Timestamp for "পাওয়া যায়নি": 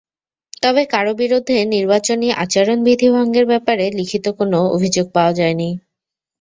5.15-5.69